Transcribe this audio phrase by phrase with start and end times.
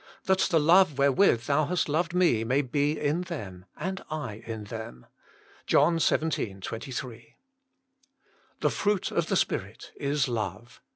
[0.23, 4.63] that the love wherewith Thou hast loved Me may be in them, and I in
[4.63, 5.05] them."
[5.67, 6.55] JOHN xvii.
[6.59, 7.35] 23.
[8.61, 10.81] "The fruit of the Spirit is love."